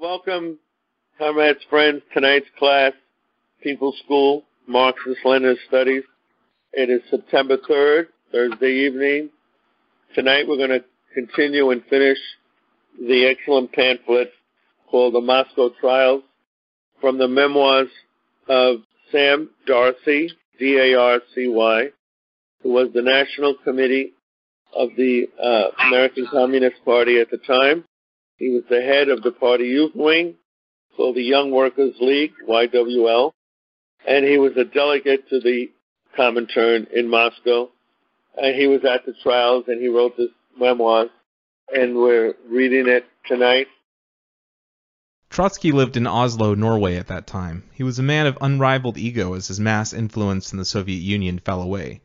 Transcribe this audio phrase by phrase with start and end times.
[0.00, 0.58] Welcome,
[1.18, 2.00] comrades, friends.
[2.14, 2.92] Tonight's class,
[3.62, 6.04] People's School, Marxist Leninist Studies.
[6.72, 9.28] It is September 3rd, Thursday evening.
[10.14, 12.16] Tonight we're going to continue and finish
[12.98, 14.30] the excellent pamphlet
[14.90, 16.22] called The Moscow Trials
[17.02, 17.90] from the memoirs
[18.48, 18.76] of
[19.12, 21.88] Sam Darcy, D-A-R-C-Y,
[22.62, 24.14] who was the National Committee
[24.74, 27.84] of the uh, American Communist Party at the time.
[28.40, 30.36] He was the head of the party youth wing,
[30.96, 33.32] called the Young Workers League, YWL,
[34.08, 35.70] and he was a delegate to the
[36.16, 37.68] Comintern in Moscow.
[38.40, 41.10] And he was at the trials and he wrote this memoir,
[41.70, 43.66] and we're reading it tonight.
[45.28, 47.64] Trotsky lived in Oslo, Norway at that time.
[47.74, 51.38] He was a man of unrivaled ego as his mass influence in the Soviet Union
[51.40, 52.00] fell away.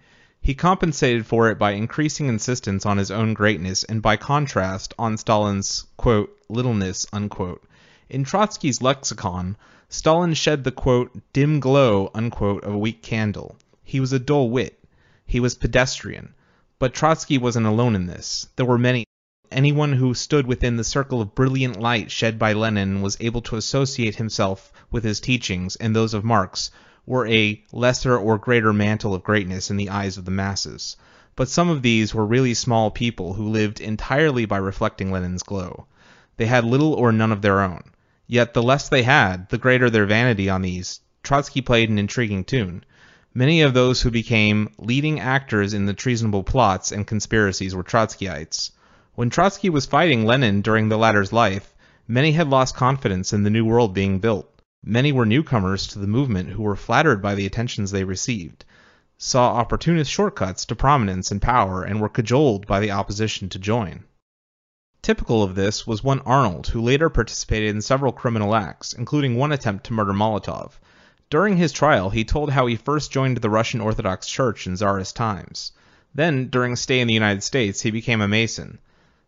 [0.45, 5.17] He compensated for it by increasing insistence on his own greatness and by contrast on
[5.17, 7.07] Stalin's quote, littleness.
[7.11, 7.63] Unquote.
[8.11, 9.57] In Trotsky's lexicon,
[9.89, 13.55] Stalin shed the quote, dim glow unquote, of a weak candle.
[13.83, 14.77] He was a dull wit.
[15.25, 16.35] He was pedestrian.
[16.77, 18.47] But Trotsky wasn't alone in this.
[18.55, 19.05] There were many.
[19.51, 23.55] Anyone who stood within the circle of brilliant light shed by Lenin was able to
[23.55, 26.69] associate himself with his teachings and those of Marx
[27.05, 30.97] were a lesser or greater mantle of greatness in the eyes of the masses.
[31.35, 35.85] But some of these were really small people who lived entirely by reflecting Lenin's glow.
[36.37, 37.83] They had little or none of their own.
[38.27, 41.01] Yet the less they had, the greater their vanity on these.
[41.21, 42.83] Trotsky played an intriguing tune.
[43.33, 48.71] Many of those who became leading actors in the treasonable plots and conspiracies were Trotskyites.
[49.15, 51.73] When Trotsky was fighting Lenin during the latter's life,
[52.07, 54.49] many had lost confidence in the new world being built.
[54.87, 58.65] Many were newcomers to the movement who were flattered by the attentions they received,
[59.17, 64.03] saw opportunist shortcuts to prominence and power, and were cajoled by the opposition to join.
[65.01, 69.51] Typical of this was one Arnold, who later participated in several criminal acts, including one
[69.51, 70.79] attempt to murder Molotov.
[71.31, 75.15] During his trial, he told how he first joined the Russian Orthodox Church in Tsarist
[75.15, 75.71] times.
[76.13, 78.77] Then, during a stay in the United States, he became a Mason.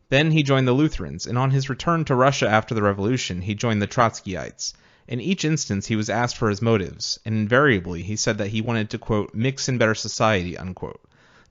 [0.10, 3.56] Then he joined the Lutherans, and on his return to Russia after the revolution, he
[3.56, 4.74] joined the Trotskyites.
[5.08, 8.60] In each instance he was asked for his motives, and invariably he said that he
[8.60, 10.58] wanted to quote, mix in better society.
[10.58, 11.00] Unquote.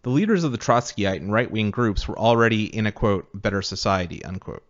[0.03, 4.23] The leaders of the Trotskyite and right-wing groups were already in a quote, better society.
[4.23, 4.63] Unquote.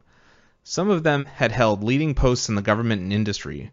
[0.62, 3.72] Some of them had held leading posts in the government and industry,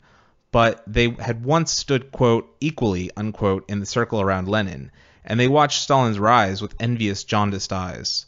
[0.51, 4.89] but they had once stood quote, equally unquote, in the circle around Lenin,
[5.23, 8.25] and they watched Stalin's rise with envious jaundiced eyes.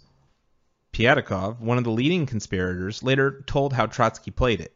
[0.93, 4.71] Pyatakov, one of the leading conspirators, later told how Trotsky played it.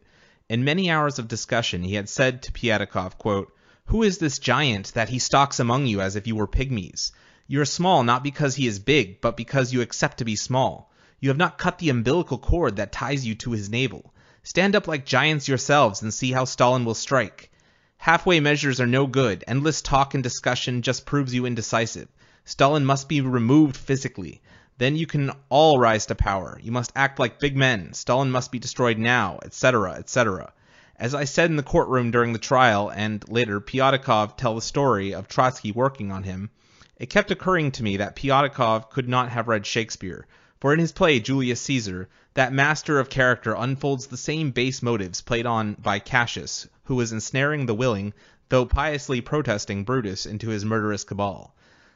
[0.50, 3.54] In many hours of discussion he had said to Pyatakov, quote,
[3.86, 7.12] Who is this giant that he stalks among you as if you were pygmies?
[7.46, 10.92] You are small not because he is big, but because you accept to be small.
[11.20, 14.12] You have not cut the umbilical cord that ties you to his navel.
[14.42, 17.52] Stand up like giants yourselves and see how Stalin will strike.
[17.98, 19.44] Halfway measures are no good.
[19.48, 22.08] Endless talk and discussion just proves you indecisive.
[22.44, 24.42] Stalin must be removed physically.
[24.80, 26.58] Then you can all rise to power.
[26.64, 27.92] You must act like big men.
[27.92, 30.54] Stalin must be destroyed now, etc., etc.
[30.96, 35.14] As I said in the courtroom during the trial, and later Pyatakov tell the story
[35.14, 36.50] of Trotsky working on him,
[36.96, 40.26] it kept occurring to me that Pyatakov could not have read Shakespeare,
[40.62, 45.20] for in his play Julius Caesar, that master of character unfolds the same base motives
[45.20, 48.14] played on by Cassius, who was ensnaring the willing,
[48.48, 51.54] though piously protesting Brutus into his murderous cabal.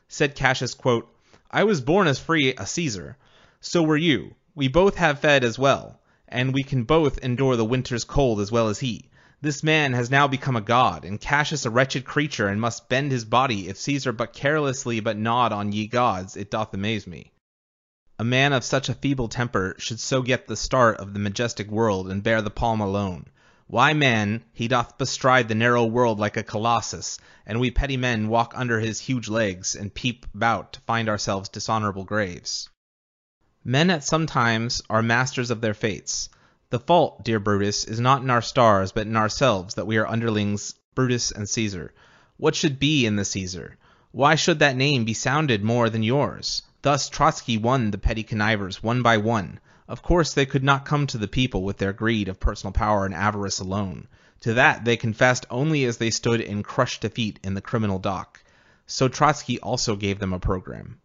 [0.10, 1.13] Said Cassius, quote,
[1.56, 3.16] I was born as free a Caesar.
[3.62, 4.34] So were you.
[4.56, 8.52] We both have fed as well, and we can both endure the winter's cold as
[8.52, 9.12] well as he.
[9.40, 13.12] This man has now become a god, and Cassius a wretched creature, and must bend
[13.12, 17.32] his body, if Caesar but carelessly but nod on ye gods, it doth amaze me.
[18.18, 21.70] A man of such a feeble temper should so get the start of the majestic
[21.70, 23.28] world, and bear the palm alone.
[23.68, 28.28] Why, man, he doth bestride the narrow world like a colossus, and we petty men
[28.28, 32.70] walk under his huge legs, and peep about to find ourselves dishonorable graves.
[33.64, 36.28] Men at some times are masters of their fates.
[36.72, 40.08] The fault, dear Brutus, is not in our stars, but in ourselves, that we are
[40.08, 41.94] underlings Brutus and Caesar.
[42.36, 43.78] What should be in the Caesar?
[44.12, 46.64] Why should that name be sounded more than yours?
[46.84, 49.62] Thus Trotsky won the petty connivers one by one.
[49.88, 53.06] Of course they could not come to the people with their greed of personal power
[53.06, 54.10] and avarice alone.
[54.42, 58.44] To that they confessed only as they stood in crushed defeat in the criminal dock.
[58.86, 61.00] So Trotsky also gave them a program.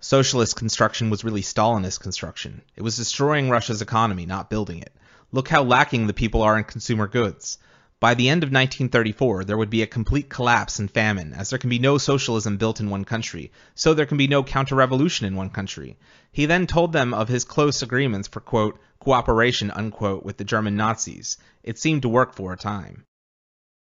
[0.00, 2.60] Socialist construction was really Stalinist construction.
[2.76, 4.94] It was destroying Russia's economy, not building it.
[5.32, 7.56] Look how lacking the people are in consumer goods.
[8.00, 11.58] By the end of 1934, there would be a complete collapse and famine, as there
[11.58, 15.36] can be no socialism built in one country, so there can be no counter-revolution in
[15.36, 15.98] one country.
[16.32, 20.76] He then told them of his close agreements for, quote, cooperation, unquote, with the German
[20.76, 21.36] Nazis.
[21.62, 23.04] It seemed to work for a time.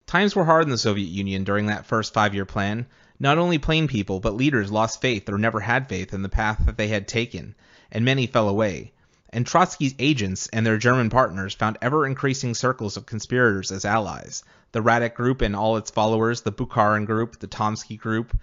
[0.06, 2.86] Times were hard in the Soviet Union during that first five-year plan.
[3.20, 6.60] Not only plain people, but leaders lost faith or never had faith in the path
[6.66, 7.54] that they had taken,
[7.92, 8.92] and many fell away
[9.32, 14.42] and Trotsky's agents and their German partners found ever increasing circles of conspirators as allies.
[14.72, 18.36] The Radek Group and all its followers, the Bukharin Group, the Tomsky Group,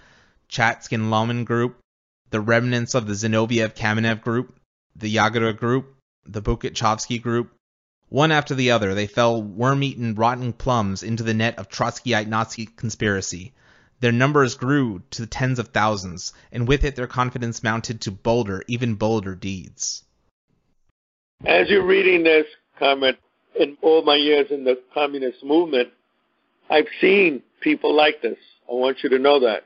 [0.48, 1.78] Chatskin Lauman Group,
[2.30, 4.60] the remnants of the Zinoviev Kamenev Group,
[4.96, 5.94] the Yagoda Group,
[6.26, 7.54] the Tukhachevsky Group.
[8.10, 12.66] One after the other, they fell worm-eaten, rotten plums into the net of Trotskyite Nazi
[12.66, 13.54] conspiracy.
[14.00, 18.64] Their numbers grew to tens of thousands, and with it their confidence mounted to bolder,
[18.68, 20.04] even bolder deeds.
[21.46, 22.48] As you're reading this
[22.80, 23.18] comment,
[23.60, 25.90] in all my years in the communist movement,
[26.70, 28.38] I've seen people like this.
[28.70, 29.64] I want you to know that.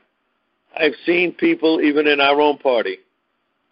[0.76, 2.98] I've seen people, even in our own party,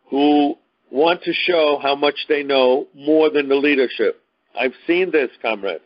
[0.09, 0.57] who
[0.91, 4.21] want to show how much they know more than the leadership.
[4.59, 5.85] I've seen this, comrades.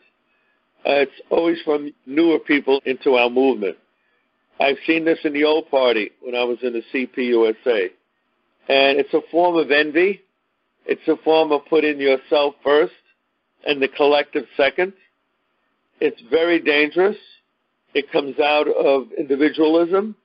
[0.85, 3.77] Uh, it's always from newer people into our movement.
[4.59, 7.89] I've seen this in the old party when I was in the CPUSA.
[8.67, 10.21] And it's a form of envy
[10.85, 12.93] it's a form of putting yourself first
[13.65, 14.93] and the collective second.
[15.99, 17.17] It's very dangerous.
[17.93, 20.15] It comes out of individualism.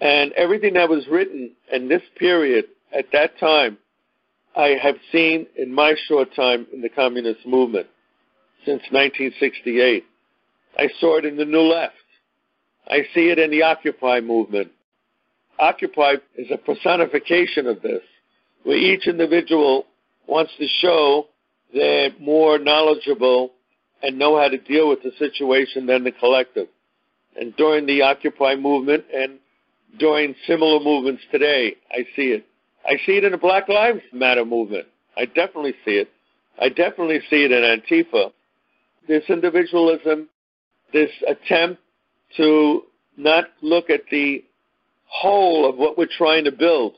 [0.00, 2.66] And everything that was written in this period
[2.96, 3.78] at that time,
[4.56, 7.88] I have seen in my short time in the communist movement
[8.64, 10.04] since 1968.
[10.78, 11.94] I saw it in the New Left.
[12.88, 14.70] I see it in the Occupy movement.
[15.58, 18.02] Occupy is a personification of this
[18.64, 19.86] where each individual
[20.26, 21.26] wants to show
[21.72, 23.52] they're more knowledgeable
[24.02, 26.68] and know how to deal with the situation than the collective.
[27.38, 29.38] And during the Occupy movement and
[29.98, 32.46] during similar movements today, I see it.
[32.84, 34.86] I see it in the Black Lives Matter movement.
[35.16, 36.08] I definitely see it.
[36.60, 38.32] I definitely see it in Antifa.
[39.06, 40.28] This individualism,
[40.92, 41.80] this attempt
[42.36, 42.82] to
[43.16, 44.44] not look at the
[45.06, 46.94] whole of what we're trying to build,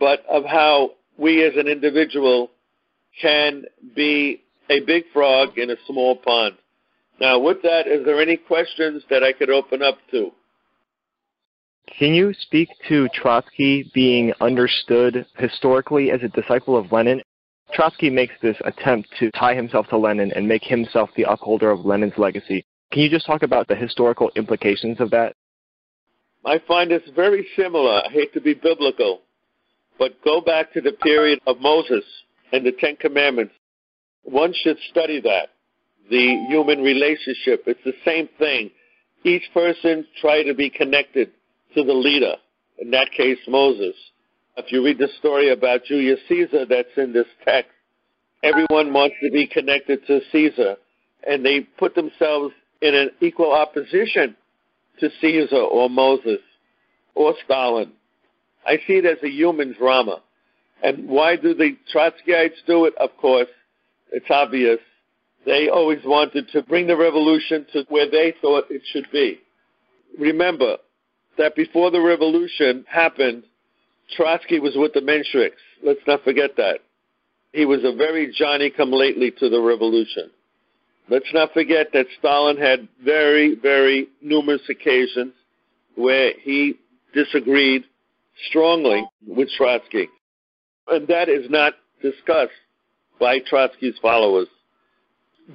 [0.00, 2.50] but of how we as an individual
[3.20, 3.64] can
[3.94, 6.56] be a big frog in a small pond.
[7.20, 10.32] Now, with that, is there any questions that I could open up to?
[11.98, 17.20] Can you speak to Trotsky being understood historically as a disciple of Lenin?
[17.74, 21.84] Trotsky makes this attempt to tie himself to Lenin and make himself the upholder of
[21.84, 22.64] Lenin's legacy.
[22.90, 25.34] Can you just talk about the historical implications of that?
[26.44, 28.02] I find this very similar.
[28.04, 29.20] I hate to be biblical,
[29.98, 32.04] but go back to the period of Moses
[32.52, 33.54] and the Ten Commandments.
[34.24, 35.48] One should study that.
[36.10, 37.64] The human relationship.
[37.66, 38.70] It's the same thing.
[39.24, 41.30] Each person try to be connected
[41.74, 42.34] to the leader.
[42.78, 43.94] In that case, Moses.
[44.56, 47.70] If you read the story about Julius Caesar that's in this text,
[48.42, 50.76] everyone wants to be connected to Caesar.
[51.26, 54.36] And they put themselves in an equal opposition
[54.98, 56.40] to Caesar or Moses
[57.14, 57.92] or Stalin.
[58.66, 60.22] I see it as a human drama.
[60.82, 62.94] And why do the Trotskyites do it?
[62.98, 63.48] Of course,
[64.12, 64.78] it's obvious.
[65.46, 69.40] They always wanted to bring the revolution to where they thought it should be.
[70.18, 70.76] Remember
[71.38, 73.44] that before the revolution happened,
[74.16, 75.52] Trotsky was with the Mensheviks.
[75.82, 76.80] Let's not forget that.
[77.52, 80.30] He was a very Johnny come lately to the revolution.
[81.08, 85.32] Let's not forget that Stalin had very, very numerous occasions
[85.96, 86.74] where he
[87.12, 87.84] disagreed
[88.48, 90.08] strongly with Trotsky.
[90.88, 92.52] And that is not discussed
[93.18, 94.48] by Trotsky's followers.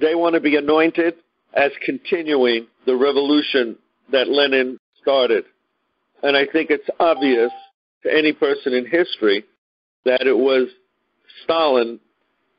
[0.00, 1.14] They want to be anointed
[1.54, 3.76] as continuing the revolution
[4.12, 5.44] that Lenin started.
[6.22, 7.50] And I think it's obvious
[8.02, 9.44] to any person in history
[10.04, 10.68] that it was
[11.42, 11.98] Stalin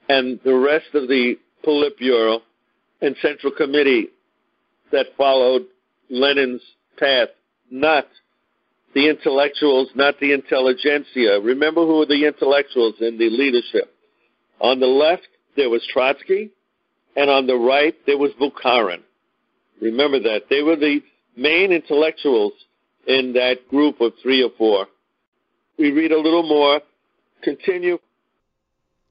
[0.10, 2.40] and the rest of the Politburo
[3.02, 4.10] and Central Committee
[4.92, 5.66] that followed
[6.10, 6.62] Lenin's
[6.98, 7.30] path,
[7.70, 8.08] not
[8.94, 11.40] the intellectuals, not the intelligentsia.
[11.40, 13.94] Remember who were the intellectuals in the leadership.
[14.60, 16.52] On the left, there was Trotsky,
[17.16, 19.02] and on the right, there was Bukharin.
[19.82, 20.44] Remember that.
[20.50, 21.02] They were the
[21.36, 22.54] main intellectuals
[23.06, 24.88] in that group of three or four.
[25.78, 26.82] We read a little more.
[27.44, 28.00] Continue.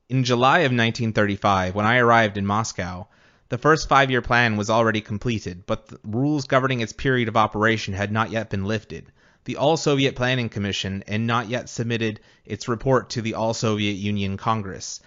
[0.09, 3.07] In July of 1935, when I arrived in Moscow,
[3.49, 7.37] the first five year plan was already completed, but the rules governing its period of
[7.37, 9.13] operation had not yet been lifted
[9.47, 15.01] the All-Soviet Planning Commission and not yet submitted its report to the All-Soviet Union Congress.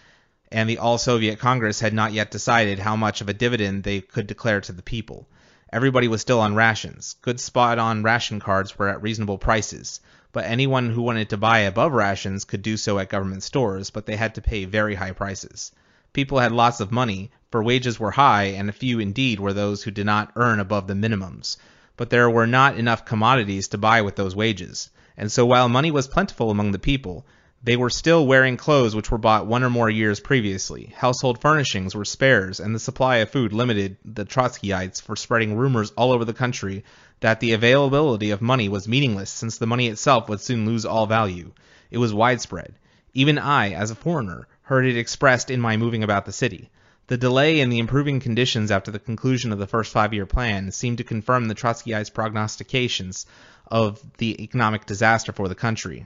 [0.51, 4.27] and the All-Soviet Congress had not yet decided how much of a dividend they could
[4.27, 5.27] declare to the people.
[5.71, 7.15] Everybody was still on rations.
[7.21, 9.99] Good spot-on ration cards were at reasonable prices,
[10.31, 14.07] but anyone who wanted to buy above rations could do so at government stores, but
[14.07, 15.71] they had to pay very high prices.
[16.11, 19.83] People had lots of money, for wages were high, and a few indeed were those
[19.83, 21.57] who did not earn above the minimums.
[21.99, 25.91] But there were not enough commodities to buy with those wages, and so while money
[25.91, 27.25] was plentiful among the people,
[27.61, 30.93] they were still wearing clothes which were bought one or more years previously.
[30.95, 35.91] Household furnishings were spares, and the supply of food limited the Trotskyites for spreading rumors
[35.97, 36.85] all over the country
[37.19, 41.05] that the availability of money was meaningless since the money itself would soon lose all
[41.05, 41.51] value.
[41.91, 42.75] It was widespread.
[43.13, 46.69] Even I, as a foreigner, heard it expressed in my moving about the city.
[47.09, 50.99] The delay in the improving conditions after the conclusion of the first five-year plan seemed
[50.99, 53.25] to confirm the Trotskyites' prognostications
[53.65, 56.05] of the economic disaster for the country.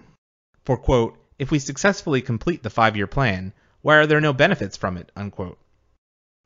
[0.64, 4.96] For, quote, if we successfully complete the five-year plan, why are there no benefits from
[4.96, 5.60] it, unquote.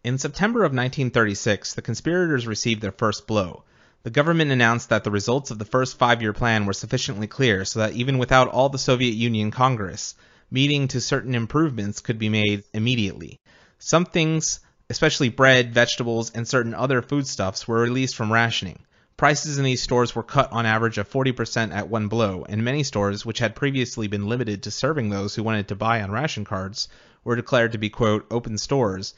[0.04, 3.64] In September of 1936, the conspirators received their first blow.
[4.02, 7.82] The government announced that the results of the first five-year plan were sufficiently clear so
[7.82, 10.16] that even without all the Soviet Union Congress,
[10.50, 13.40] meeting to certain improvements could be made immediately.
[13.80, 18.80] Some things, especially bread, vegetables, and certain other foodstuffs, were released from rationing.
[19.18, 22.84] Prices in these stores were cut on average of 40% at one blow, and many
[22.84, 26.46] stores, which had previously been limited to serving those who wanted to buy on ration
[26.46, 26.88] cards,
[27.24, 29.14] were declared to be, quote, open stores,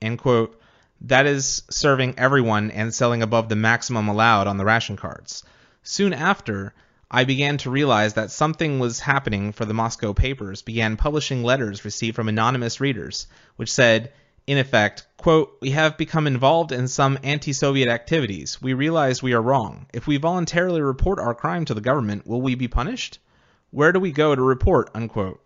[0.00, 0.60] and, quote,
[1.00, 5.44] that is, serving everyone and selling above the maximum allowed on the ration cards.
[5.82, 6.72] Soon after,
[7.10, 11.84] I began to realize that something was happening for the Moscow papers began publishing letters
[11.84, 14.12] received from anonymous readers, which said,
[14.46, 18.60] in effect, quote, We have become involved in some anti-Soviet activities.
[18.60, 19.86] We realize we are wrong.
[19.92, 23.18] If we voluntarily report our crime to the government, will we be punished?
[23.70, 24.90] Where do we go to report?
[24.94, 25.40] Unquote.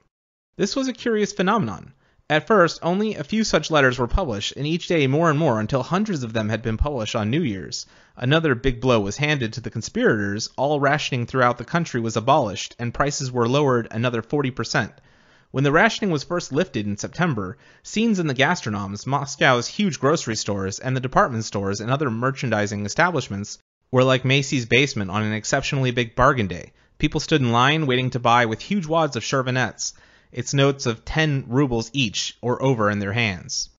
[0.56, 1.94] This was a curious phenomenon.
[2.30, 5.58] At first, only a few such letters were published, and each day more and more
[5.58, 7.86] until hundreds of them had been published on New Year's.
[8.18, 12.76] Another big blow was handed to the conspirators, all rationing throughout the country was abolished,
[12.78, 14.92] and prices were lowered another 40%.
[15.52, 20.36] When the rationing was first lifted in September, scenes in the gastronomes, Moscow's huge grocery
[20.36, 23.56] stores, and the department stores and other merchandising establishments
[23.90, 26.74] were like Macy's basement on an exceptionally big bargain day.
[26.98, 29.94] People stood in line waiting to buy with huge wads of chervonets
[30.32, 33.70] its notes of 10 rubles each or over in their hands.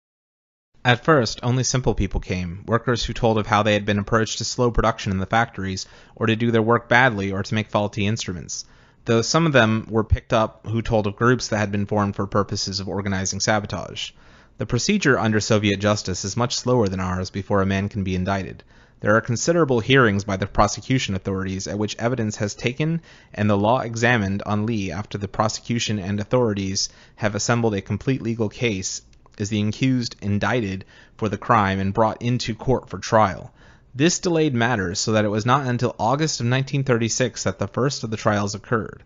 [0.83, 4.37] At first, only simple people came, workers who told of how they had been approached
[4.37, 7.69] to slow production in the factories, or to do their work badly, or to make
[7.69, 8.63] faulty instruments,
[9.05, 12.15] though some of them were picked up who told of groups that had been formed
[12.15, 14.11] for purposes of organizing sabotage.
[14.57, 18.15] The procedure under Soviet justice is much slower than ours before a man can be
[18.15, 18.63] indicted.
[19.01, 23.01] There are considerable hearings by the prosecution authorities at which evidence has taken
[23.33, 28.21] and the law examined on Lee after the prosecution and authorities have assembled a complete
[28.21, 29.01] legal case
[29.37, 30.83] is the accused indicted
[31.15, 33.53] for the crime and brought into court for trial.
[33.95, 38.03] This delayed matters so that it was not until August of 1936 that the first
[38.03, 39.03] of the trials occurred.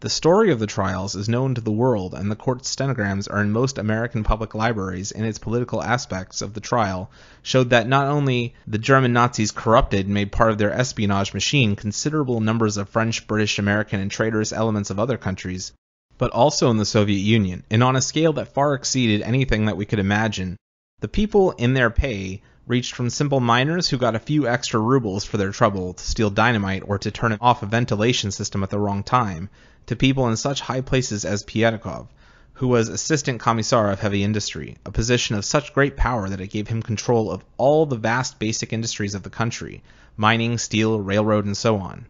[0.00, 3.42] The story of the trials is known to the world, and the court stenograms are
[3.42, 7.10] in most American public libraries, and its political aspects of the trial
[7.42, 11.74] showed that not only the German Nazis corrupted and made part of their espionage machine
[11.74, 15.72] considerable numbers of French, British, American, and traitorous elements of other countries,
[16.16, 19.76] but also in the Soviet Union, and on a scale that far exceeded anything that
[19.76, 20.56] we could imagine.
[21.00, 25.24] The people in their pay reached from simple miners who got a few extra rubles
[25.24, 28.78] for their trouble to steal dynamite or to turn off a ventilation system at the
[28.78, 29.48] wrong time,
[29.86, 32.08] to people in such high places as Pyatakov,
[32.52, 36.50] who was assistant commissar of heavy industry, a position of such great power that it
[36.50, 39.82] gave him control of all the vast basic industries of the country
[40.18, 42.04] mining, steel, railroad, and so on.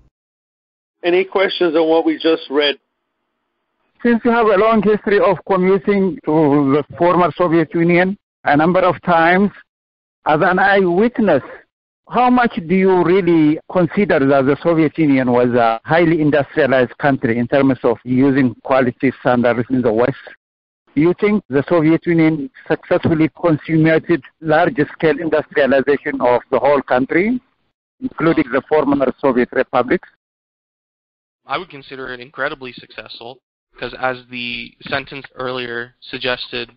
[1.04, 2.76] Any questions on what we just read?
[4.02, 8.80] Since you have a long history of commuting to the former Soviet Union a number
[8.80, 9.50] of times,
[10.26, 11.42] as an eyewitness
[12.10, 17.38] how much do you really consider that the Soviet Union was a highly industrialized country
[17.38, 20.16] in terms of using quality standards in the West?
[20.94, 27.40] Do you think the Soviet Union successfully consummated large-scale industrialization of the whole country,
[28.00, 30.08] including the former Soviet republics?
[31.46, 33.38] I would consider it incredibly successful
[33.74, 36.70] because as the sentence earlier suggested,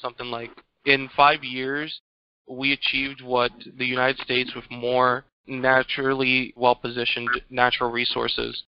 [0.00, 0.52] something like
[0.84, 2.00] in five years,
[2.48, 8.64] we achieved what the United States with more naturally well-positioned natural resources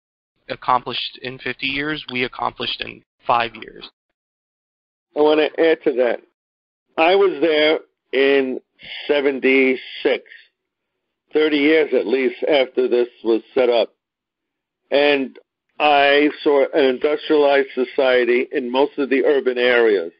[0.49, 3.89] accomplished in 50 years, we accomplished in five years.
[5.15, 6.19] I want to add to that.
[6.97, 7.79] I was there
[8.11, 8.59] in
[9.07, 10.23] 76,
[11.33, 13.93] 30 years at least after this was set up.
[14.91, 15.37] And
[15.79, 20.13] I saw an industrialized society in most of the urban areas.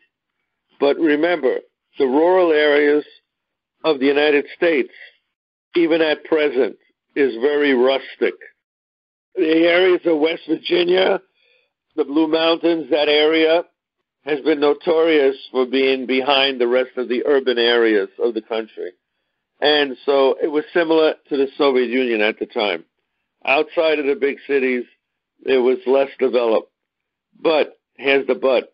[0.79, 1.59] But remember,
[1.97, 3.05] the rural areas
[3.85, 4.91] of the United States,
[5.75, 6.75] even at present,
[7.15, 8.33] is very rustic.
[9.35, 11.21] The areas of West Virginia,
[11.95, 13.63] the Blue Mountains, that area
[14.25, 18.91] has been notorious for being behind the rest of the urban areas of the country.
[19.61, 22.85] And so it was similar to the Soviet Union at the time.
[23.45, 24.85] Outside of the big cities,
[25.45, 26.71] it was less developed.
[27.39, 28.73] But here's the but.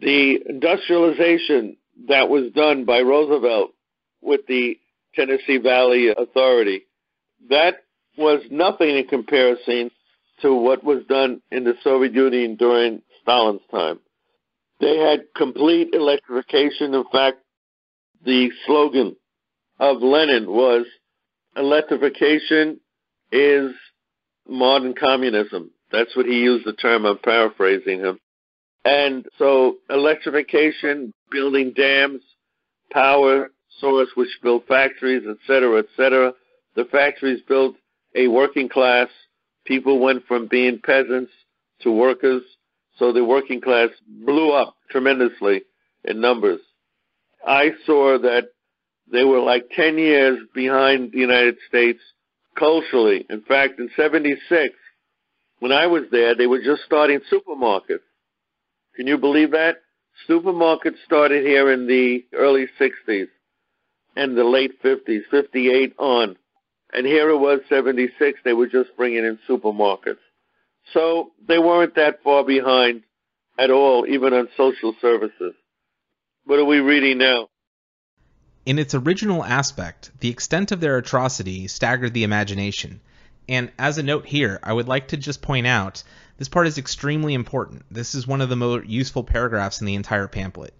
[0.00, 1.76] The industrialization
[2.08, 3.72] that was done by Roosevelt
[4.20, 4.78] with the
[5.14, 6.82] Tennessee Valley Authority,
[7.50, 7.76] that
[8.16, 9.90] was nothing in comparison
[10.42, 13.98] to what was done in the Soviet Union during Stalin's time.
[14.80, 16.94] They had complete electrification.
[16.94, 17.38] In fact,
[18.24, 19.16] the slogan
[19.78, 20.86] of Lenin was
[21.56, 22.80] electrification
[23.32, 23.72] is
[24.48, 25.70] modern communism.
[25.90, 27.06] That's what he used the term.
[27.06, 28.18] I'm paraphrasing him.
[28.84, 32.22] And so electrification, building dams,
[32.92, 36.32] power source which built factories, et cetera, et cetera.
[36.74, 37.76] The factories built
[38.14, 39.08] a working class.
[39.66, 41.32] People went from being peasants
[41.82, 42.42] to workers.
[42.98, 45.62] So the working class blew up tremendously
[46.04, 46.60] in numbers.
[47.46, 48.48] I saw that
[49.10, 52.00] they were like 10 years behind the United States
[52.58, 53.24] culturally.
[53.30, 54.74] In fact, in 76,
[55.60, 58.00] when I was there, they were just starting supermarkets.
[58.96, 59.76] Can you believe that?
[60.28, 63.28] Supermarkets started here in the early 60s
[64.16, 66.36] and the late 50s, 58 on.
[66.92, 70.18] And here it was 76, they were just bringing in supermarkets.
[70.94, 73.02] So they weren't that far behind
[73.58, 75.54] at all, even on social services.
[76.44, 77.48] What are we reading now?
[78.64, 83.00] In its original aspect, the extent of their atrocity staggered the imagination.
[83.48, 86.02] And as a note here, I would like to just point out
[86.36, 87.84] this part is extremely important.
[87.90, 90.74] This is one of the most useful paragraphs in the entire pamphlet.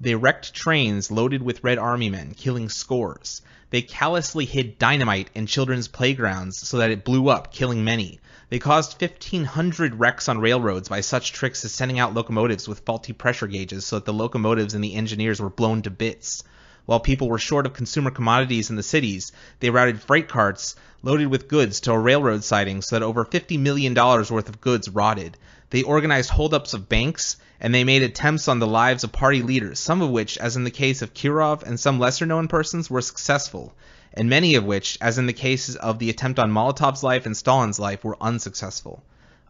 [0.00, 3.42] They wrecked trains loaded with Red Army men, killing scores.
[3.70, 8.18] They callously hid dynamite in children's playgrounds so that it blew up, killing many.
[8.50, 13.12] They caused 1,500 wrecks on railroads by such tricks as sending out locomotives with faulty
[13.12, 16.42] pressure gauges so that the locomotives and the engineers were blown to bits.
[16.86, 21.28] While people were short of consumer commodities in the cities, they routed freight carts loaded
[21.28, 25.36] with goods to a railroad siding so that over $50 million worth of goods rotted.
[25.74, 29.80] They organized holdups of banks, and they made attempts on the lives of party leaders,
[29.80, 33.00] some of which, as in the case of Kirov and some lesser known persons, were
[33.00, 33.74] successful,
[34.12, 37.36] and many of which, as in the case of the attempt on Molotov's life and
[37.36, 39.02] Stalin's life, were unsuccessful.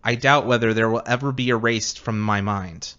[0.03, 2.95] I doubt whether there will ever be erased from my mind.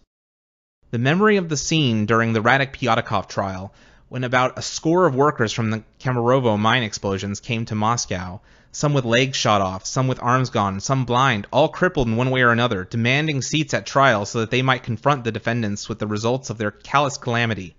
[0.91, 3.73] The memory of the scene during the Radek Pyatakov trial
[4.07, 8.41] when about a score of workers from the Kemerovo mine explosions came to Moscow,
[8.75, 12.29] some with legs shot off, some with arms gone, some blind, all crippled in one
[12.29, 15.97] way or another, demanding seats at trial so that they might confront the defendants with
[15.97, 17.73] the results of their callous calamity.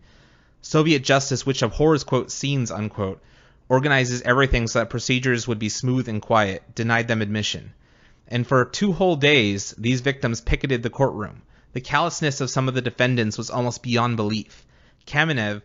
[0.63, 3.23] Soviet justice, which abhors, quote, scenes, unquote,
[3.69, 7.75] organizes everything so that procedures would be smooth and quiet, denied them admission.
[8.27, 11.43] And for two whole days, these victims picketed the courtroom.
[11.75, 14.65] The callousness of some of the defendants was almost beyond belief.
[15.07, 15.61] Kamenev,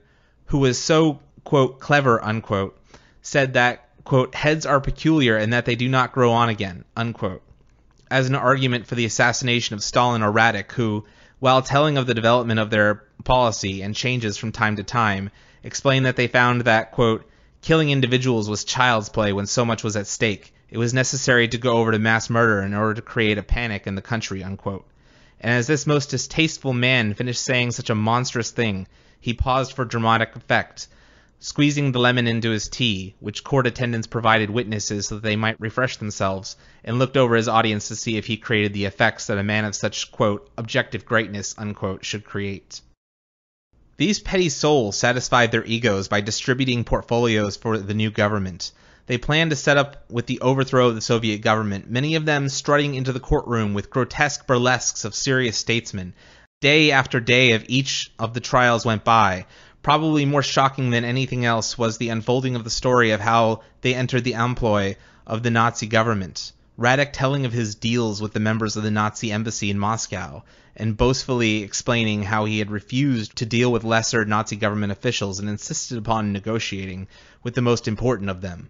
[0.48, 2.78] who was so, quote, clever, unquote,
[3.22, 7.42] said that, quote, heads are peculiar and that they do not grow on again, unquote,
[8.10, 11.06] as an argument for the assassination of Stalin or Radek, who,
[11.40, 15.30] while telling of the development of their policy and changes from time to time,
[15.64, 17.30] explained that they found that, quote,
[17.62, 20.54] killing individuals was child's play when so much was at stake.
[20.70, 23.88] It was necessary to go over to mass murder in order to create a panic
[23.88, 24.86] in the country, unquote.
[25.40, 28.88] And as this most distasteful man finished saying such a monstrous thing,
[29.20, 30.88] he paused for dramatic effect,
[31.44, 35.60] squeezing the lemon into his tea, which court attendants provided witnesses so that they might
[35.60, 39.40] refresh themselves, and looked over his audience to see if he created the effects that
[39.40, 42.82] a man of such, quote, objective greatness, unquote, should create.
[43.98, 48.72] These petty souls satisfied their egos by distributing portfolios for the new government.
[49.08, 52.50] They planned to set up with the overthrow of the Soviet government, many of them
[52.50, 56.14] strutting into the courtroom with grotesque burlesques of serious statesmen,
[56.62, 59.48] Day after day of each of the trials went by.
[59.84, 63.96] Probably more shocking than anything else was the unfolding of the story of how they
[63.96, 66.52] entered the employ of the Nazi government.
[66.78, 70.44] Radek telling of his deals with the members of the Nazi embassy in Moscow,
[70.76, 75.50] and boastfully explaining how he had refused to deal with lesser Nazi government officials and
[75.50, 77.08] insisted upon negotiating
[77.42, 78.70] with the most important of them.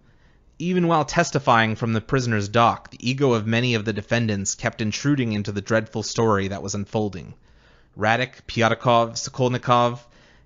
[0.59, 4.81] Even while testifying from the prisoner's dock, the ego of many of the defendants kept
[4.81, 7.33] intruding into the dreadful story that was unfolding.
[7.97, 9.99] Radek, Pyatakov, Sokolnikov,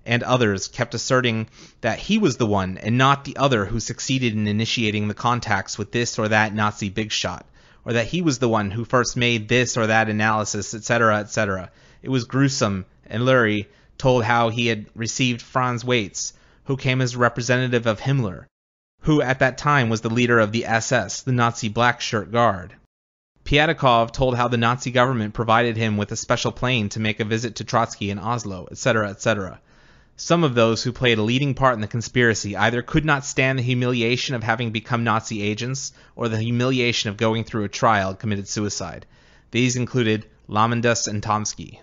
[0.06, 1.48] and others kept asserting
[1.80, 5.76] that he was the one and not the other who succeeded in initiating the contacts
[5.76, 7.44] with this or that Nazi big shot,
[7.84, 11.70] or that he was the one who first made this or that analysis, etc., etc.
[12.02, 13.66] It was gruesome and Lurie
[13.98, 16.32] told how he had received Franz Weitz,
[16.64, 18.46] who came as a representative of Himmler,
[19.02, 22.74] who at that time was the leader of the SS, the Nazi Black Shirt Guard.
[23.44, 27.24] Pyatakov told how the Nazi government provided him with a special plane to make a
[27.24, 29.60] visit to Trotsky in Oslo, etc., etc.
[30.18, 33.58] Some of those who played a leading part in the conspiracy either could not stand
[33.58, 38.10] the humiliation of having become Nazi agents or the humiliation of going through a trial
[38.10, 39.04] and committed suicide.
[39.50, 41.80] These included Lominadze and Tomsky.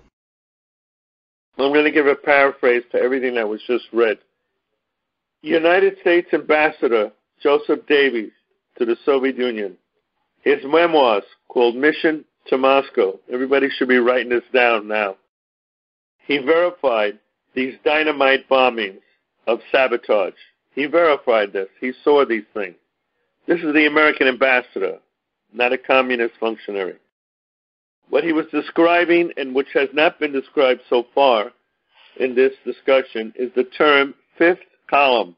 [1.59, 4.17] I'm going to give a paraphrase to everything that was just read.
[5.43, 8.31] United States Ambassador Joseph Davies
[8.79, 9.77] to the Soviet Union.
[10.41, 13.19] His memoirs called Mission to Moscow.
[13.31, 15.17] Everybody should be writing this down now.
[16.25, 17.19] He verified
[17.55, 19.01] these dynamite bombings
[19.47, 20.33] of sabotage.
[20.73, 21.69] He verified this.
[21.79, 22.75] He saw these things.
[23.47, 24.99] This is the American ambassador,
[25.53, 26.95] not a communist functionary.
[28.09, 31.51] What he was describing, and which has not been described so far
[32.17, 35.35] in this discussion, is the term fifth column.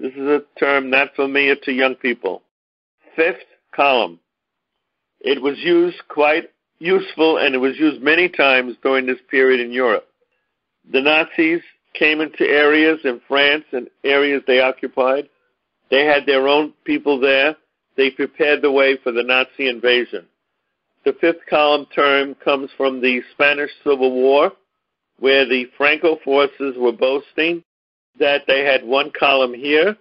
[0.00, 2.42] This is a term not familiar to young people.
[3.16, 4.20] Fifth column.
[5.20, 9.72] It was used quite useful and it was used many times during this period in
[9.72, 10.06] Europe.
[10.90, 11.60] The Nazis
[11.94, 15.28] came into areas in France and areas they occupied.
[15.90, 17.56] They had their own people there.
[17.96, 20.26] They prepared the way for the Nazi invasion.
[21.04, 24.52] The fifth column term comes from the Spanish Civil War,
[25.18, 27.64] where the Franco forces were boasting
[28.18, 29.96] that they had one column here,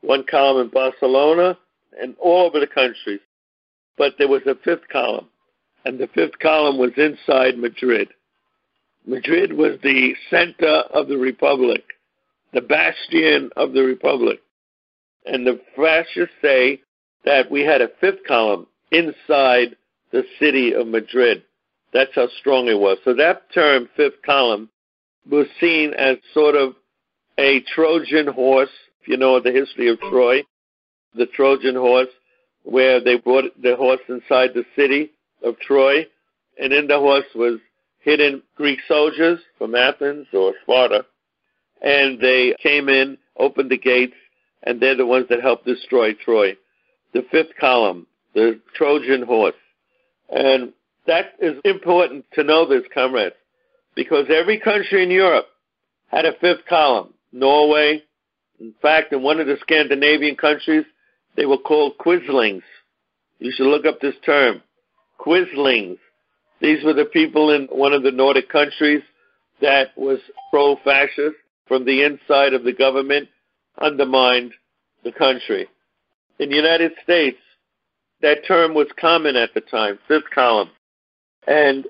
[0.00, 1.58] one column in Barcelona,
[2.00, 3.20] and all over the country.
[3.96, 5.28] But there was a fifth column,
[5.84, 8.08] and the fifth column was inside Madrid.
[9.06, 11.82] Madrid was the center of the Republic,
[12.52, 14.40] the bastion of the Republic.
[15.26, 16.80] And the fascists say
[17.24, 19.76] that we had a fifth column inside
[20.10, 21.42] the city of Madrid.
[21.92, 22.98] That's how strong it was.
[23.04, 24.68] So that term, fifth column,
[25.30, 26.74] was seen as sort of
[27.38, 30.42] a Trojan horse, if you know the history of Troy,
[31.14, 32.08] the Trojan horse,
[32.64, 35.10] where they brought the horse inside the city
[35.44, 36.06] of Troy,
[36.58, 37.58] and in the horse was
[38.02, 41.04] hidden Greek soldiers from Athens or Sparta,
[41.82, 44.14] and they came in, opened the gates,
[44.64, 46.56] and they're the ones that helped destroy Troy.
[47.12, 49.54] The fifth column, the Trojan horse.
[50.30, 50.72] And
[51.06, 53.34] that is important to know this, comrades,
[53.94, 55.46] because every country in Europe
[56.08, 57.12] had a fifth column.
[57.32, 58.02] Norway,
[58.60, 60.84] in fact, in one of the Scandinavian countries,
[61.36, 62.62] they were called Quislings.
[63.38, 64.62] You should look up this term.
[65.18, 65.98] Quislings.
[66.62, 69.02] These were the people in one of the Nordic countries
[69.60, 70.20] that was
[70.50, 73.28] pro-fascist from the inside of the government,
[73.80, 74.52] undermined
[75.02, 75.66] the country.
[76.38, 77.38] In the United States,
[78.20, 80.70] that term was common at the time, fifth column.
[81.48, 81.86] And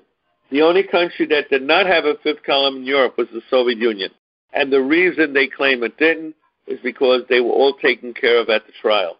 [0.49, 3.77] the only country that did not have a fifth column in Europe was the Soviet
[3.77, 4.09] Union.
[4.53, 8.49] And the reason they claim it didn't is because they were all taken care of
[8.49, 9.17] at the trial.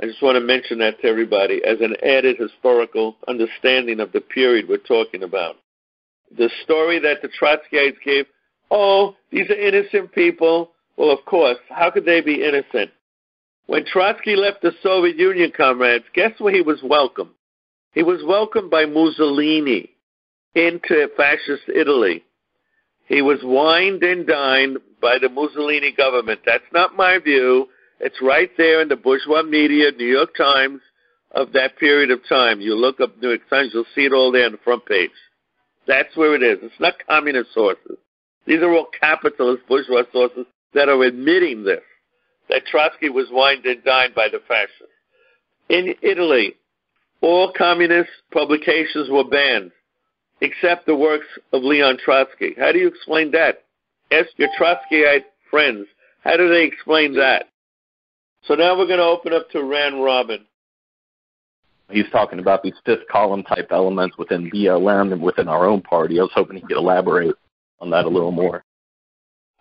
[0.00, 4.20] I just want to mention that to everybody as an added historical understanding of the
[4.20, 5.56] period we're talking about.
[6.36, 8.26] The story that the Trotskyites gave,
[8.70, 10.72] oh, these are innocent people.
[10.96, 12.90] Well, of course, how could they be innocent?
[13.66, 17.30] When Trotsky left the Soviet Union, comrades, guess where he was welcomed?
[17.92, 19.90] He was welcomed by Mussolini
[20.54, 22.22] into fascist Italy.
[23.06, 26.40] He was wined and dined by the Mussolini government.
[26.44, 27.68] That's not my view.
[28.00, 30.80] It's right there in the bourgeois media, New York Times,
[31.32, 32.60] of that period of time.
[32.60, 35.10] You look up New York Times, you'll see it all there on the front page.
[35.86, 36.58] That's where it is.
[36.62, 37.96] It's not communist sources.
[38.46, 41.82] These are all capitalist bourgeois sources that are admitting this,
[42.48, 44.92] that Trotsky was wined and dined by the fascists.
[45.68, 46.54] In Italy,
[47.22, 49.72] all communist publications were banned,
[50.40, 52.54] except the works of Leon Trotsky.
[52.58, 53.64] How do you explain that?
[54.12, 55.86] Ask your Trotskyite friends.
[56.22, 57.46] How do they explain that?
[58.46, 60.46] So now we're going to open up to Rand Robin.
[61.90, 66.18] He's talking about these fifth column type elements within BLM and within our own party.
[66.18, 67.34] I was hoping he could elaborate
[67.80, 68.64] on that a little more.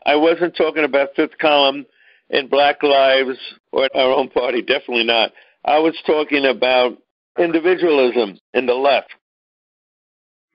[0.06, 1.86] I wasn't talking about fifth column
[2.30, 3.38] in Black Lives
[3.72, 5.32] or our own party, definitely not.
[5.64, 6.98] I was talking about
[7.40, 9.10] individualism in the left.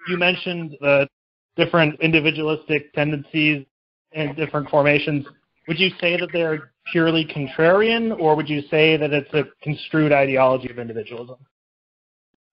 [0.09, 1.09] You mentioned the
[1.57, 3.67] different individualistic tendencies
[4.13, 5.27] and different formations.
[5.71, 10.11] Would you say that they're purely contrarian, or would you say that it's a construed
[10.11, 11.37] ideology of individualism?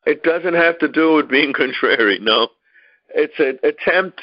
[0.06, 2.50] It doesn't have to do with being contrary, no.
[3.16, 4.22] It's an attempt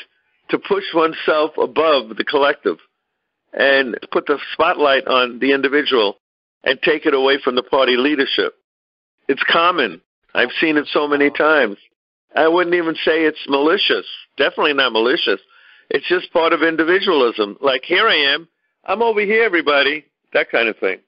[0.50, 2.76] to push oneself above the collective
[3.52, 6.18] and put the spotlight on the individual
[6.62, 8.54] and take it away from the party leadership.
[9.26, 10.02] It's common.
[10.36, 11.78] I've seen it so many times.
[12.36, 14.06] I wouldn't even say it's malicious.
[14.38, 15.40] Definitely not malicious.
[15.90, 17.58] It's just part of individualism.
[17.60, 18.46] Like here I am,
[18.86, 20.04] I'm over here, everybody.
[20.34, 20.98] That kind of thing.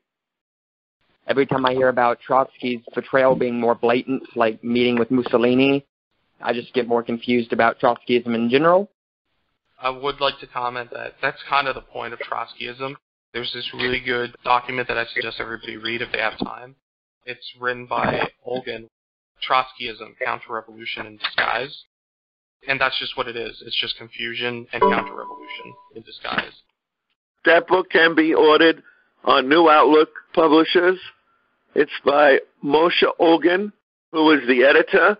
[1.26, 5.84] Every time I hear about Trotsky's betrayal being more blatant, like meeting with Mussolini,
[6.40, 8.88] I just get more confused about Trotskyism in general.
[9.78, 12.94] I would like to comment that that's kind of the point of Trotskyism.
[13.34, 16.76] There's this really good document that I suggest everybody read if they have time.
[17.26, 18.88] It's written by Olgin,
[19.46, 21.84] Trotskyism, Counter-Revolution in Disguise.
[22.68, 23.62] And that's just what it is.
[23.66, 26.62] It's just confusion and counter-revolution in disguise.
[27.46, 28.82] That book can be ordered
[29.24, 30.98] on New Outlook Publishers.
[31.76, 33.72] It's by Moshe Olgin,
[34.10, 35.16] who is the editor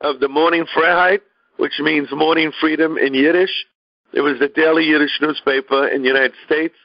[0.00, 1.20] of the Morning Freiheit,
[1.56, 3.50] which means morning freedom in Yiddish.
[4.12, 6.76] It was the daily Yiddish newspaper in the United States,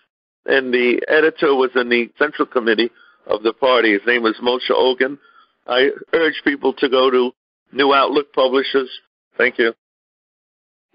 [0.48, 2.90] and the editor was in the Central Committee
[3.28, 3.94] of the party.
[3.94, 5.20] His name was Moshe Olgin.
[5.68, 7.32] I urge people to go to
[7.72, 8.90] New Outlook Publishers.
[9.38, 9.74] Thank you.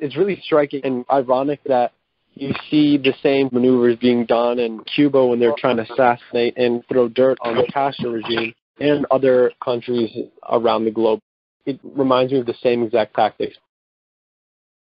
[0.01, 1.93] It's really striking and ironic that
[2.39, 6.85] you see the same maneuvers being done in Cuba when they're trying to assassinate and
[6.89, 10.11] throw dirt on the Castro regime and other countries
[10.49, 11.21] around the globe.
[11.67, 13.57] It reminds me of the same exact tactics.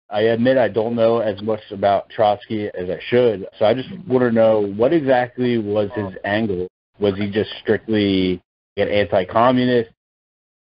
[0.10, 3.90] I admit I don't know as much about Trotsky as I should, so I just
[4.08, 6.68] want to know what exactly was his angle.
[7.00, 8.42] Was he just strictly
[8.78, 9.90] an anti-communist?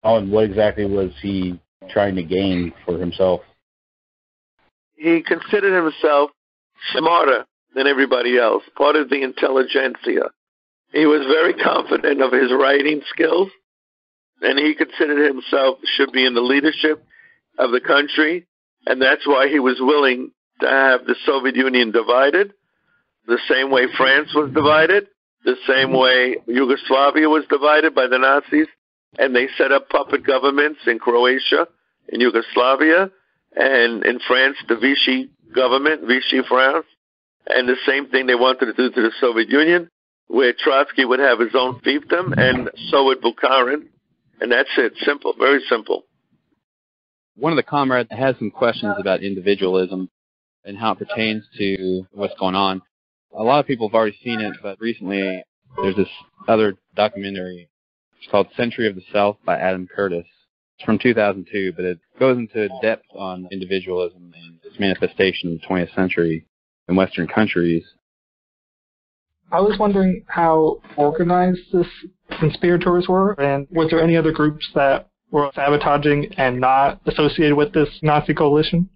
[0.02, 1.58] And what exactly was he
[1.90, 3.40] trying to gain for himself?
[4.96, 6.30] He considered himself
[6.92, 10.30] smarter than everybody else, part of the intelligentsia.
[10.92, 13.50] He was very confident of his writing skills,
[14.40, 17.04] and he considered himself should be in the leadership
[17.58, 18.46] of the country,
[18.86, 22.52] and that's why he was willing to have the Soviet Union divided,
[23.26, 25.08] the same way France was divided,
[25.44, 28.68] the same way Yugoslavia was divided by the Nazis,
[29.18, 31.66] and they set up puppet governments in Croatia,
[32.08, 33.10] in Yugoslavia,
[33.54, 36.86] and in France, the Vichy government, Vichy France,
[37.46, 39.88] and the same thing they wanted to do to the Soviet Union,
[40.28, 43.86] where Trotsky would have his own fiefdom, and so would Bukharin,
[44.40, 44.94] and that's it.
[45.04, 46.04] Simple, very simple.
[47.36, 50.08] One of the comrades has some questions about individualism
[50.64, 52.82] and how it pertains to what's going on.
[53.36, 55.42] A lot of people have already seen it, but recently
[55.76, 56.08] there's this
[56.48, 57.68] other documentary.
[58.18, 60.26] It's called Century of the Self by Adam Curtis.
[60.78, 65.66] It's from 2002, but it goes into depth on individualism and its manifestation in the
[65.66, 66.46] 20th century
[66.88, 67.84] in Western countries.
[69.50, 71.86] I was wondering how organized this
[72.38, 77.72] conspirators were, and was there any other groups that were sabotaging and not associated with
[77.72, 78.88] this Nazi coalition?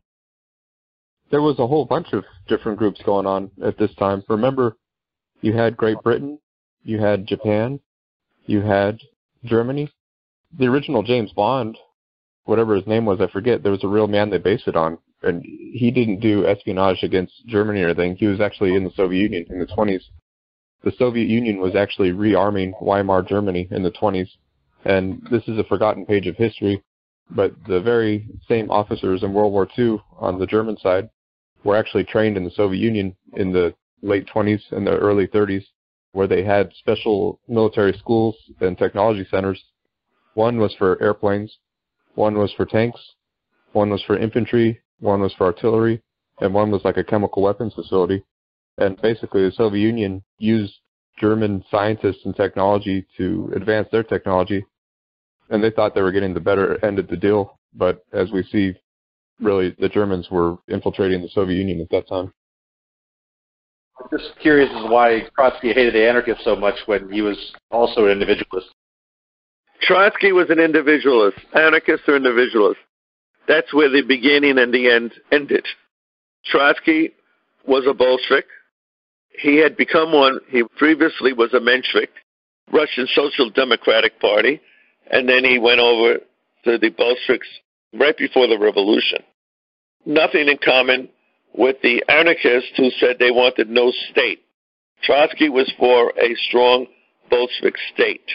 [1.30, 4.24] There was a whole bunch of different groups going on at this time.
[4.28, 4.76] Remember,
[5.40, 6.40] you had Great Britain,
[6.82, 7.78] you had Japan,
[8.46, 8.98] you had
[9.44, 9.88] Germany.
[10.58, 11.78] The original James Bond,
[12.44, 14.98] whatever his name was, I forget, there was a real man they based it on.
[15.22, 18.16] And he didn't do espionage against Germany or anything.
[18.16, 20.02] He was actually in the Soviet Union in the 20s.
[20.82, 24.28] The Soviet Union was actually rearming Weimar Germany in the 20s.
[24.84, 26.82] And this is a forgotten page of history,
[27.30, 31.10] but the very same officers in World War II on the German side
[31.64, 35.64] were actually trained in the Soviet Union in the late 20s and the early 30s,
[36.12, 39.62] where they had special military schools and technology centers.
[40.34, 41.58] One was for airplanes,
[42.14, 43.00] one was for tanks,
[43.72, 46.00] one was for infantry, one was for artillery,
[46.40, 48.22] and one was like a chemical weapons facility.
[48.78, 50.74] And basically, the Soviet Union used
[51.18, 54.64] German scientists and technology to advance their technology,
[55.50, 57.58] and they thought they were getting the better end of the deal.
[57.74, 58.74] But as we see,
[59.40, 62.32] really, the Germans were infiltrating the Soviet Union at that time.
[64.00, 67.36] I'm just curious as to why Trotsky hated the anarchists so much when he was
[67.70, 68.68] also an individualist.
[69.82, 71.38] Trotsky was an individualist.
[71.54, 72.82] Anarchists are individualists.
[73.50, 75.66] That's where the beginning and the end ended.
[76.44, 77.10] Trotsky
[77.66, 78.44] was a Bolshevik.
[79.42, 80.38] He had become one.
[80.50, 82.10] He previously was a Menshevik,
[82.72, 84.60] Russian Social Democratic Party,
[85.10, 86.18] and then he went over
[86.64, 87.48] to the Bolsheviks
[87.92, 89.18] right before the revolution.
[90.06, 91.08] Nothing in common
[91.52, 94.42] with the anarchists who said they wanted no state.
[95.02, 96.86] Trotsky was for a strong
[97.28, 98.30] Bolshevik state.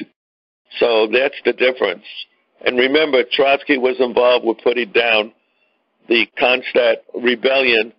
[0.77, 2.03] So that's the difference.
[2.63, 5.33] And remember, Trotsky was involved with putting down
[6.07, 7.93] the Kronstadt rebellion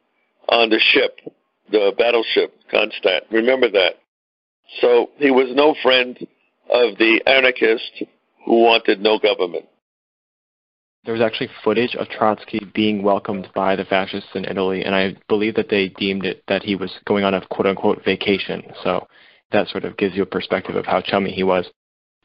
[0.48, 1.18] on the ship,
[1.70, 3.22] the battleship Kronstadt.
[3.30, 3.94] Remember that.
[4.80, 6.16] So he was no friend
[6.70, 8.02] of the anarchists
[8.44, 9.66] who wanted no government.
[11.04, 15.16] There was actually footage of Trotsky being welcomed by the fascists in Italy, and I
[15.28, 18.64] believe that they deemed it that he was going on a quote unquote vacation.
[18.82, 19.06] So
[19.52, 21.70] that sort of gives you a perspective of how chummy he was.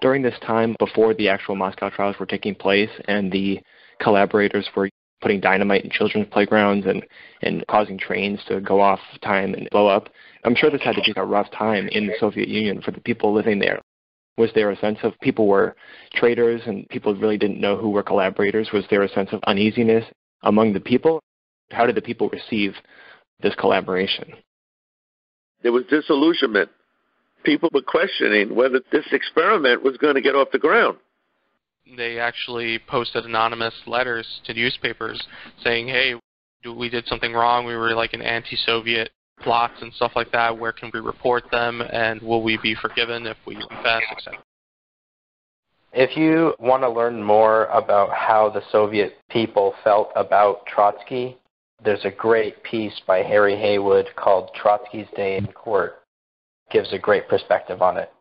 [0.02, 3.60] During this time, before the actual Moscow trials were taking place and the
[4.00, 4.90] collaborators were
[5.22, 7.06] putting dynamite in children's playgrounds and,
[7.44, 10.10] and causing trains to go off time and blow up.
[10.44, 13.00] I'm sure this had to be a rough time in the Soviet Union for the
[13.02, 13.80] people living there.
[14.38, 15.76] Was there a sense of people were
[16.16, 18.70] traitors and people really didn't know who were collaborators?
[18.74, 20.04] Was there a sense of uneasiness
[20.42, 21.22] among the people?
[21.70, 22.74] How did the people receive
[23.42, 24.34] this collaboration?
[25.62, 26.70] There was disillusionment.
[27.44, 30.98] People were questioning whether this experiment was going to get off the ground.
[31.98, 35.22] They actually posted anonymous letters to newspapers
[35.64, 36.16] saying, "Hey,
[36.64, 37.66] we did something wrong.
[37.66, 40.58] We were like an anti-Soviet plots and stuff like that.
[40.58, 44.40] Where can we report them, and will we be forgiven if we confess, etc."
[45.94, 51.38] If you want to learn more about how the Soviet people felt about Trotsky,
[51.84, 56.01] there's a great piece by Harry Haywood called Trotsky's Day in Court.
[56.72, 58.12] Gives a great perspective on it.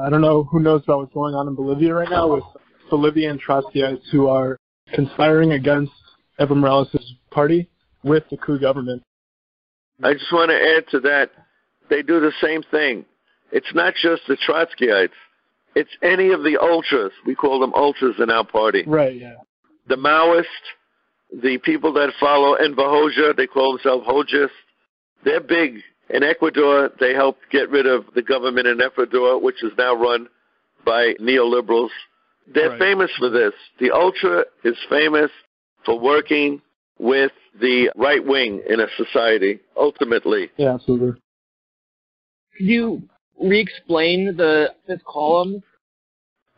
[0.00, 2.44] I don't know who knows about what's going on in Bolivia right now with
[2.90, 4.56] Bolivian Trotskyites who are
[4.94, 5.92] conspiring against
[6.40, 7.68] Evo Morales' party
[8.02, 9.02] with the coup government.
[10.02, 11.30] I just want to add to that,
[11.90, 13.04] they do the same thing.
[13.50, 15.10] It's not just the Trotskyites.
[15.74, 17.12] It's any of the ultras.
[17.26, 18.84] We call them ultras in our party.
[18.86, 19.34] Right, yeah.
[19.88, 20.44] The Maoists,
[21.42, 24.56] the people that follow Enver Hoxha, they call themselves Hoxhists.
[25.24, 25.80] They're big.
[26.10, 30.28] In Ecuador, they helped get rid of the government in Ecuador, which is now run
[30.84, 31.90] by neoliberals.
[32.46, 32.78] They're Right.
[32.78, 33.54] famous for this.
[33.78, 35.30] The Ultra is famous
[35.84, 36.60] for working
[36.98, 40.50] with the right wing in a society, ultimately.
[40.56, 41.20] Yeah, absolutely.
[42.56, 43.02] Could you
[43.40, 45.62] re-explain the fifth column?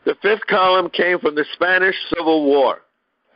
[0.04, 2.82] The fifth column came from the Spanish Civil War.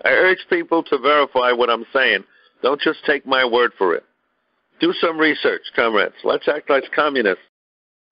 [0.04, 2.24] I urge people to verify what I'm saying.
[2.62, 4.04] Don't just take my word for it.
[4.80, 6.14] Do some research, comrades.
[6.24, 7.42] Let's act like communists.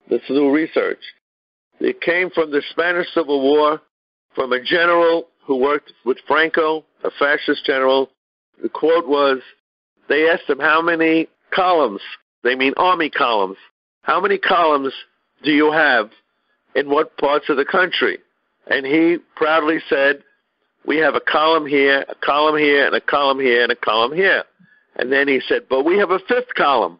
[0.09, 0.99] Let's do research.
[1.79, 3.81] It came from the Spanish Civil War,
[4.35, 8.09] from a general who worked with Franco, a fascist general.
[8.61, 9.39] The quote was,
[10.09, 12.01] they asked him how many columns,
[12.43, 13.57] they mean army columns,
[14.01, 14.93] how many columns
[15.43, 16.09] do you have
[16.75, 18.19] in what parts of the country?
[18.69, 20.23] And he proudly said,
[20.85, 24.13] we have a column here, a column here, and a column here, and a column
[24.13, 24.43] here.
[24.97, 26.99] And then he said, but we have a fifth column.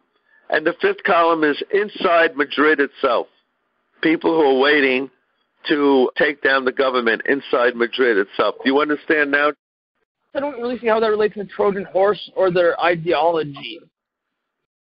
[0.50, 3.26] And the fifth column is inside Madrid itself.
[4.02, 5.10] People who are waiting
[5.68, 8.54] to take down the government inside Madrid itself.
[8.64, 9.52] Do you understand now?
[10.34, 13.80] I don't really see how that relates to the Trojan horse or their ideology.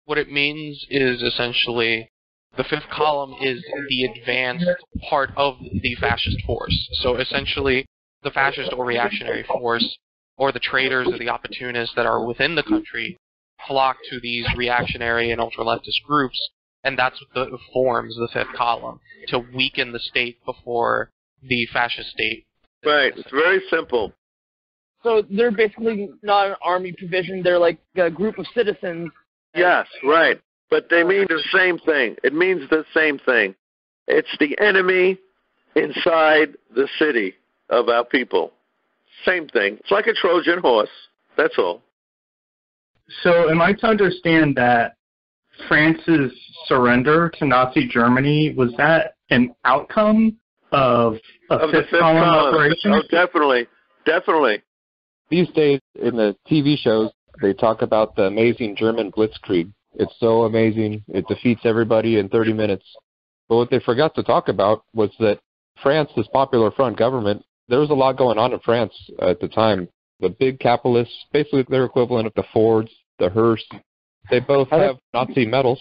[0.04, 2.10] What it means is essentially
[2.56, 4.66] the fifth column is the advanced
[5.08, 6.88] part of the fascist force.
[7.02, 7.86] So essentially,
[8.22, 9.98] the fascist or reactionary force,
[10.38, 13.18] or the traitors or the opportunists that are within the country,
[13.66, 16.38] flock to these reactionary and ultra-leftist groups,
[16.84, 21.10] and that's what the, forms the fifth column to weaken the state before
[21.42, 22.44] the fascist state.
[22.84, 23.12] Right.
[23.16, 24.12] It's very simple.
[25.02, 27.42] So they're basically not an army provision.
[27.42, 29.10] They're like a group of citizens.
[29.54, 30.40] Yes, right.
[30.68, 32.16] But they mean the same thing.
[32.24, 33.54] It means the same thing.
[34.08, 35.18] It's the enemy
[35.76, 37.34] inside the city
[37.70, 38.52] of our people.
[39.24, 39.76] Same thing.
[39.80, 40.90] It's like a Trojan horse.
[41.36, 41.82] That's all.
[43.22, 44.96] So, am I to understand that
[45.68, 46.32] France's
[46.66, 50.36] surrender to Nazi Germany was that an outcome
[50.72, 51.14] of
[51.50, 52.54] a Of the fifth, fifth column column.
[52.54, 52.92] operation?
[52.92, 53.66] Oh, definitely.
[54.04, 54.62] Definitely.
[55.30, 59.72] These days in the TV shows, they talk about the amazing German blitzkrieg.
[59.94, 61.02] It's so amazing.
[61.08, 62.84] It defeats everybody in 30 minutes.
[63.48, 65.38] But what they forgot to talk about was that
[65.82, 69.48] France, this Popular Front government, there was a lot going on in France at the
[69.48, 69.88] time.
[70.20, 73.66] The big capitalists, basically their equivalent of the Fords, the Hearst,
[74.30, 75.80] they both have Nazi medals.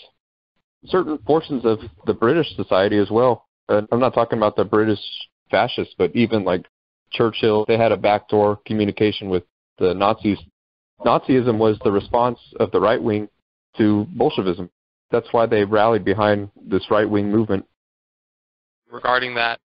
[0.85, 3.45] Certain portions of the British society as well.
[3.69, 4.99] And I'm not talking about the British
[5.49, 6.65] fascists, but even like
[7.11, 9.43] Churchill, they had a backdoor communication with
[9.79, 10.37] the Nazis.
[11.05, 13.27] Nazism was the response of the right wing
[13.77, 14.69] to Bolshevism.
[15.11, 17.65] That's why they rallied behind this right wing movement.
[18.91, 19.59] regarding that.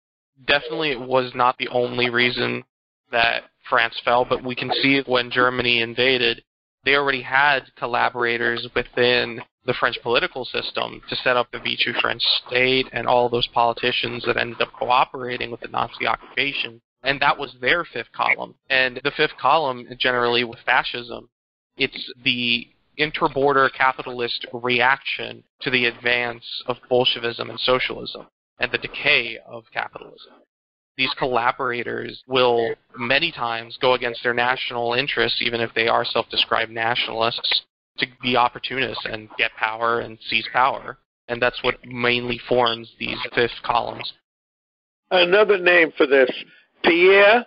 [0.46, 2.64] Definitely, it was not the only reason
[3.12, 6.44] that France fell, but we can see when Germany invaded,
[6.86, 12.24] they already had collaborators within the French political system to set up the Vichy French
[12.48, 16.82] state and all those politicians that ended up cooperating with the Nazi occupation.
[17.04, 18.56] And that was their fifth column.
[18.70, 21.30] And the fifth column, generally with fascism,
[21.78, 22.68] it's the
[22.98, 28.28] interborder capitalist reaction to the advance of Bolshevism and socialism
[28.60, 30.34] and the decay of capitalism.
[30.98, 36.28] These collaborators will many times go against their national interests, even if they are self
[36.30, 37.62] described nationalists,
[38.00, 40.98] to be opportunists and get power and seize power.
[41.28, 44.12] And that's what mainly forms these fifth columns.
[45.12, 46.32] Another name for this,
[46.84, 47.46] Pierre,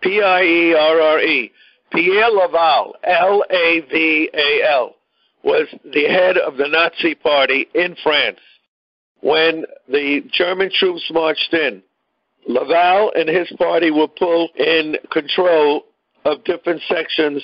[0.00, 1.52] P-I-E-R-R-E,
[1.92, 4.94] Pierre Laval, L-A-V-A-L,
[5.42, 8.38] was the head of the Nazi Party in France.
[9.24, 11.82] When the German troops marched in,
[12.46, 15.86] Laval and his party were pulled in control
[16.26, 17.42] of different sections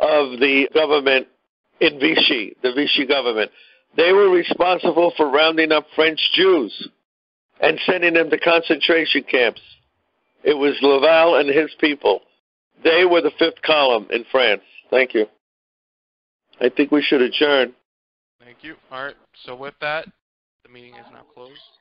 [0.00, 1.26] of the government
[1.78, 3.50] in Vichy, the Vichy government.
[3.98, 6.88] They were responsible for rounding up French Jews
[7.60, 9.60] and sending them to concentration camps.
[10.42, 12.22] It was Laval and his people.
[12.82, 14.62] They were the fifth column in France.
[14.88, 15.26] Thank you.
[16.62, 17.74] I think we should adjourn.
[18.42, 18.76] Thank you.
[18.90, 19.16] All right.
[19.44, 20.06] So with that,
[20.72, 21.79] meeting is now closed.